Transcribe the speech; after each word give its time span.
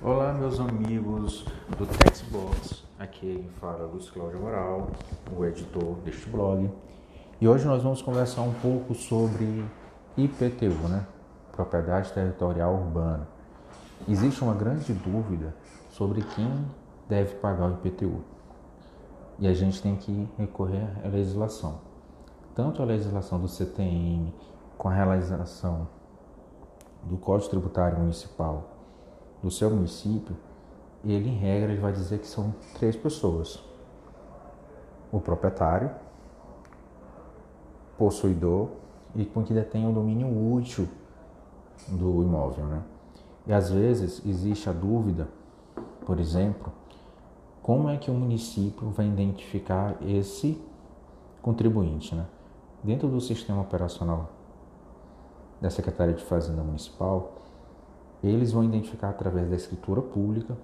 Olá, 0.00 0.32
meus 0.32 0.60
amigos 0.60 1.44
do 1.76 1.84
Textbox. 1.84 2.84
Aqui 3.00 3.44
fala 3.60 3.84
Luiz 3.84 4.08
Cláudio 4.08 4.38
Moral, 4.38 4.86
o 5.36 5.44
editor 5.44 5.96
deste 6.04 6.30
blog. 6.30 6.70
E 7.40 7.48
hoje 7.48 7.66
nós 7.66 7.82
vamos 7.82 8.00
conversar 8.00 8.42
um 8.42 8.54
pouco 8.54 8.94
sobre 8.94 9.64
IPTU, 10.16 10.88
né? 10.88 11.04
Propriedade 11.50 12.12
Territorial 12.12 12.74
Urbana. 12.74 13.26
Existe 14.08 14.40
uma 14.40 14.54
grande 14.54 14.92
dúvida 14.92 15.52
sobre 15.90 16.22
quem 16.22 16.64
deve 17.08 17.34
pagar 17.34 17.68
o 17.68 17.74
IPTU. 17.74 18.22
E 19.40 19.48
a 19.48 19.52
gente 19.52 19.82
tem 19.82 19.96
que 19.96 20.28
recorrer 20.38 20.88
à 21.04 21.08
legislação. 21.08 21.80
Tanto 22.54 22.80
a 22.82 22.84
legislação 22.84 23.40
do 23.40 23.48
CTM 23.48 24.32
com 24.76 24.88
a 24.88 24.92
realização 24.92 25.88
do 27.02 27.16
Código 27.16 27.50
Tributário 27.50 27.98
Municipal 27.98 28.77
do 29.42 29.50
seu 29.50 29.70
município, 29.70 30.36
ele 31.04 31.28
em 31.28 31.36
regra 31.36 31.72
ele 31.72 31.80
vai 31.80 31.92
dizer 31.92 32.18
que 32.18 32.26
são 32.26 32.54
três 32.78 32.96
pessoas: 32.96 33.62
o 35.12 35.20
proprietário, 35.20 35.90
possuidor 37.96 38.68
e 39.14 39.24
com 39.24 39.42
que 39.42 39.54
detém 39.54 39.88
o 39.88 39.92
domínio 39.92 40.28
útil 40.54 40.88
do 41.88 42.22
imóvel, 42.22 42.64
né? 42.66 42.82
E 43.46 43.52
às 43.52 43.70
vezes 43.70 44.24
existe 44.26 44.68
a 44.68 44.72
dúvida, 44.72 45.28
por 46.04 46.20
exemplo, 46.20 46.72
como 47.62 47.88
é 47.88 47.96
que 47.96 48.10
o 48.10 48.14
município 48.14 48.90
vai 48.90 49.06
identificar 49.06 49.96
esse 50.02 50.60
contribuinte, 51.40 52.14
né? 52.14 52.26
Dentro 52.82 53.08
do 53.08 53.20
sistema 53.20 53.62
operacional 53.62 54.30
da 55.60 55.70
Secretaria 55.70 56.14
de 56.14 56.24
Fazenda 56.24 56.62
Municipal, 56.62 57.32
eles 58.22 58.52
vão 58.52 58.64
identificar 58.64 59.10
através 59.10 59.48
da 59.48 59.56
escritura 59.56 60.02
pública 60.02 60.56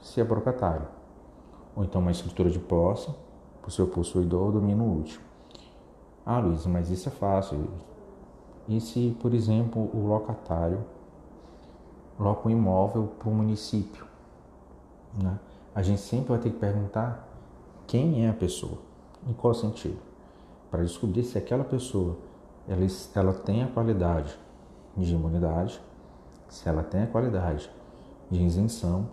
se 0.00 0.20
é 0.20 0.24
proprietário, 0.24 0.86
ou 1.74 1.84
então 1.84 2.00
uma 2.00 2.10
escritura 2.10 2.50
de 2.50 2.58
posse 2.58 3.10
para 3.60 3.68
o 3.68 3.70
seu 3.70 3.86
possuidor 3.86 4.46
ou 4.46 4.52
domínio 4.52 4.98
útil. 4.98 5.20
Ah, 6.24 6.38
Luiz, 6.38 6.66
mas 6.66 6.90
isso 6.90 7.08
é 7.08 7.12
fácil. 7.12 7.68
E 8.68 8.80
se, 8.80 9.16
por 9.20 9.32
exemplo, 9.32 9.90
o 9.94 10.06
locatário 10.06 10.84
loca 12.20 12.48
um 12.48 12.50
imóvel 12.50 13.08
para 13.18 13.28
o 13.28 13.34
município? 13.34 14.04
Né? 15.22 15.38
A 15.74 15.82
gente 15.82 16.00
sempre 16.00 16.28
vai 16.28 16.38
ter 16.38 16.50
que 16.50 16.58
perguntar 16.58 17.26
quem 17.86 18.26
é 18.26 18.30
a 18.30 18.34
pessoa, 18.34 18.78
em 19.26 19.32
qual 19.32 19.54
sentido, 19.54 19.98
para 20.70 20.82
descobrir 20.82 21.24
se 21.24 21.38
aquela 21.38 21.64
pessoa 21.64 22.18
ela, 22.68 22.86
ela 23.14 23.32
tem 23.32 23.62
a 23.62 23.68
qualidade 23.68 24.38
de 24.94 25.14
imunidade 25.14 25.80
se 26.48 26.68
ela 26.68 26.82
tem 26.82 27.02
a 27.02 27.06
qualidade 27.06 27.70
de 28.30 28.42
isenção 28.42 29.08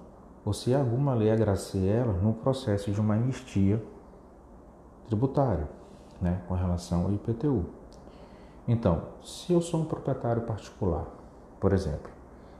ou 0.45 0.53
se 0.53 0.73
alguma 0.73 1.13
lei 1.13 1.31
agracia 1.31 1.91
ela 1.91 2.13
no 2.13 2.33
processo 2.33 2.91
de 2.91 2.99
uma 2.99 3.15
anistia 3.15 3.83
tributária, 5.07 5.67
né, 6.21 6.41
com 6.47 6.53
relação 6.53 7.05
ao 7.05 7.13
IPTU. 7.13 7.65
Então, 8.67 9.03
se 9.23 9.53
eu 9.53 9.61
sou 9.61 9.81
um 9.81 9.85
proprietário 9.85 10.43
particular, 10.43 11.05
por 11.59 11.73
exemplo, 11.73 12.11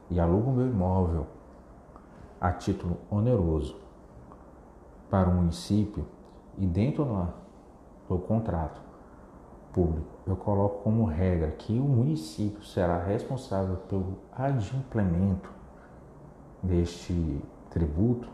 e 0.10 0.20
alugo 0.20 0.52
meu 0.52 0.68
imóvel 0.68 1.26
a 2.40 2.52
título 2.52 2.98
oneroso 3.10 3.76
para 5.10 5.30
o 5.30 5.34
município 5.34 6.06
e 6.58 6.66
dentro 6.66 7.06
do 8.08 8.18
contrato 8.20 8.85
público, 9.76 10.08
eu 10.26 10.38
coloco 10.38 10.84
como 10.84 11.04
regra 11.04 11.52
que 11.52 11.78
o 11.78 11.84
município 11.84 12.64
será 12.64 12.98
responsável 12.98 13.76
pelo 13.90 14.16
adimplemento 14.32 15.52
deste 16.64 17.44
tributo, 17.70 18.30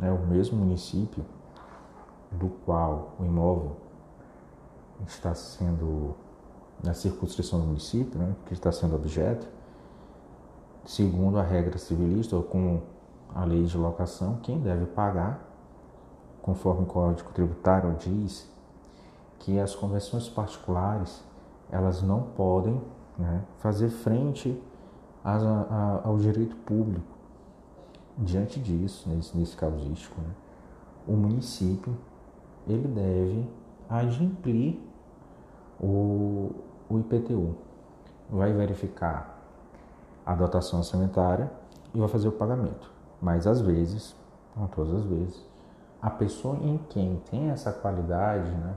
né, 0.00 0.12
o 0.12 0.24
mesmo 0.28 0.56
município 0.56 1.24
do 2.30 2.50
qual 2.64 3.16
o 3.18 3.24
imóvel 3.24 3.76
está 5.08 5.34
sendo 5.34 6.14
na 6.84 6.94
circunscrição 6.94 7.58
do 7.58 7.66
município, 7.66 8.16
né, 8.16 8.36
que 8.46 8.54
está 8.54 8.70
sendo 8.70 8.94
objeto, 8.94 9.48
segundo 10.84 11.36
a 11.36 11.42
regra 11.42 11.78
civilista 11.78 12.36
ou 12.36 12.44
com 12.44 12.80
a 13.34 13.44
lei 13.44 13.64
de 13.64 13.76
locação, 13.76 14.38
quem 14.40 14.60
deve 14.60 14.86
pagar, 14.86 15.44
conforme 16.40 16.84
o 16.84 16.86
Código 16.86 17.32
Tributário 17.32 17.92
diz, 17.98 18.48
que 19.50 19.58
as 19.58 19.74
convenções 19.74 20.28
particulares 20.28 21.24
elas 21.72 22.02
não 22.02 22.22
podem 22.22 22.80
né, 23.18 23.42
fazer 23.58 23.88
frente 23.88 24.60
a, 25.24 25.36
a, 25.36 26.00
ao 26.04 26.18
direito 26.18 26.54
público. 26.56 27.18
Diante 28.16 28.60
disso, 28.60 29.08
nesse, 29.08 29.36
nesse 29.36 29.56
causístico, 29.56 30.20
né, 30.20 30.30
o 31.08 31.12
município 31.12 31.96
ele 32.68 32.86
deve 32.86 33.48
adimplir 33.88 34.80
o, 35.80 36.52
o 36.88 37.00
IPTU. 37.00 37.56
Vai 38.30 38.52
verificar 38.52 39.36
a 40.24 40.34
dotação 40.36 40.80
sanitária 40.84 41.50
e 41.92 41.98
vai 41.98 42.08
fazer 42.08 42.28
o 42.28 42.32
pagamento. 42.32 42.88
Mas 43.20 43.48
às 43.48 43.60
vezes, 43.60 44.14
não 44.56 44.68
todas 44.68 44.94
as 44.94 45.04
vezes, 45.04 45.44
a 46.00 46.08
pessoa 46.08 46.56
em 46.56 46.78
quem 46.88 47.20
tem 47.28 47.50
essa 47.50 47.72
qualidade, 47.72 48.50
né, 48.50 48.76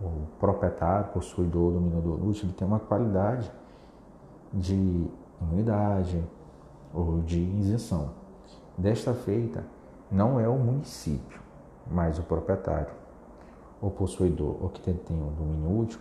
o 0.00 0.26
proprietário, 0.38 1.12
possuidor, 1.12 1.72
dominador 1.72 2.18
ele 2.22 2.52
tem 2.52 2.66
uma 2.66 2.80
qualidade 2.80 3.50
de 4.52 5.08
imunidade 5.40 6.22
ou 6.92 7.20
de 7.20 7.38
isenção. 7.38 8.10
Desta 8.76 9.14
feita, 9.14 9.64
não 10.10 10.38
é 10.38 10.48
o 10.48 10.56
município, 10.56 11.40
mas 11.90 12.18
o 12.18 12.22
proprietário, 12.22 12.92
o 13.80 13.90
possuidor 13.90 14.56
ou 14.60 14.68
que 14.68 14.80
tem 14.80 14.94
o 15.16 15.30
domínio 15.30 15.80
útil, 15.80 16.00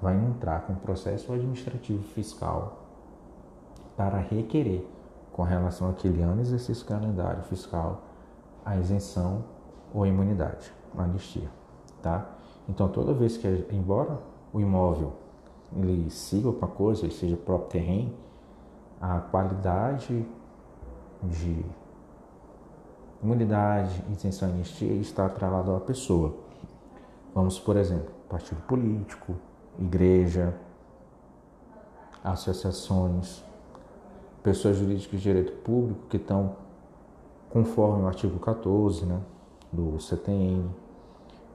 vai 0.00 0.16
entrar 0.16 0.62
com 0.66 0.74
processo 0.74 1.32
administrativo 1.32 2.02
fiscal 2.02 2.84
para 3.96 4.18
requerer, 4.18 4.86
com 5.32 5.42
relação 5.42 5.90
àquele 5.90 6.22
ano 6.22 6.40
exercício 6.40 6.86
calendário 6.86 7.42
fiscal, 7.44 8.02
a 8.64 8.76
isenção 8.76 9.44
ou 9.92 10.04
a 10.04 10.08
imunidade, 10.08 10.72
a 10.96 11.02
anistia, 11.02 11.48
tá? 12.02 12.26
Então, 12.68 12.88
toda 12.88 13.12
vez 13.12 13.36
que, 13.36 13.46
embora 13.70 14.18
o 14.52 14.60
imóvel 14.60 15.12
ele 15.76 16.08
siga 16.10 16.48
uma 16.48 16.68
coisa, 16.68 17.04
ele 17.04 17.14
seja 17.14 17.36
próprio 17.36 17.70
terreno, 17.70 18.12
a 19.00 19.18
qualidade 19.18 20.26
de 21.22 21.64
imunidade, 23.22 24.04
isenção 24.10 24.48
e 24.50 24.52
anistia 24.52 24.92
está 24.94 25.26
atrelada 25.26 25.76
à 25.76 25.80
pessoa. 25.80 26.34
Vamos, 27.34 27.58
por 27.58 27.76
exemplo, 27.76 28.12
partido 28.28 28.60
político, 28.62 29.34
igreja, 29.78 30.54
associações, 32.22 33.42
pessoas 34.42 34.76
jurídicas 34.76 35.20
de 35.20 35.22
direito 35.22 35.52
público 35.62 36.06
que 36.08 36.16
estão 36.16 36.56
conforme 37.50 38.02
o 38.02 38.06
artigo 38.06 38.38
14 38.38 39.06
né, 39.06 39.20
do 39.72 39.98
CTN, 39.98 40.68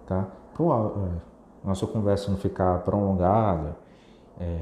tá? 0.05 0.27
Para 0.59 1.05
é, 1.05 1.11
nossa 1.63 1.87
conversa 1.87 2.29
não 2.29 2.37
ficar 2.37 2.79
prolongada, 2.83 3.77
é, 4.37 4.59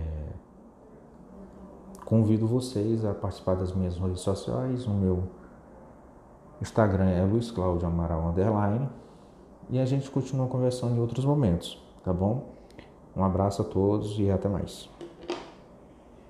convido 2.06 2.46
vocês 2.46 3.04
a 3.04 3.16
participar 3.16 3.56
das 3.56 3.74
minhas 3.74 3.98
redes 3.98 4.22
sociais. 4.22 4.86
O 4.86 4.92
meu 4.92 5.24
Instagram 6.62 7.10
é 7.10 7.24
Luiz 7.24 7.50
Cláudio 7.50 7.88
Amaral 7.88 8.28
Underline. 8.28 8.88
E 9.72 9.80
a 9.80 9.86
gente 9.86 10.10
continua 10.12 10.46
conversando 10.46 10.96
em 10.96 11.00
outros 11.00 11.26
momentos, 11.26 11.84
tá 12.04 12.14
bom? 12.14 12.44
Um 13.16 13.24
abraço 13.24 13.64
a 13.64 13.66
todos 13.66 14.20
e 14.20 14.30
até 14.30 14.48
mais. 14.48 14.88